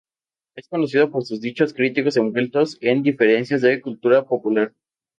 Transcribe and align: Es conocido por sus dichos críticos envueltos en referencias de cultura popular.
Es 0.55 0.67
conocido 0.67 1.11
por 1.11 1.25
sus 1.25 1.41
dichos 1.41 1.75
críticos 1.75 2.17
envueltos 2.17 2.79
en 2.81 3.05
referencias 3.05 3.61
de 3.61 3.81
cultura 3.81 4.25
popular. 4.25 4.73